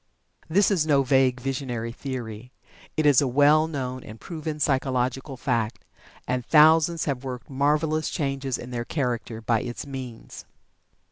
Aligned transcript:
This 0.49 0.71
is 0.71 0.87
no 0.87 1.03
vague, 1.03 1.39
visionary 1.39 1.91
theory. 1.91 2.51
It 2.97 3.05
is 3.05 3.21
a 3.21 3.27
well 3.27 3.67
known 3.67 4.03
and 4.03 4.19
proven 4.19 4.59
psychological 4.59 5.37
fact, 5.37 5.85
and 6.27 6.43
thousands 6.43 7.05
have 7.05 7.23
worked 7.23 7.51
marvelous 7.51 8.09
changes 8.09 8.57
in 8.57 8.71
their 8.71 8.83
character 8.83 9.41
by 9.41 9.61
its 9.61 9.85
means. 9.85 10.45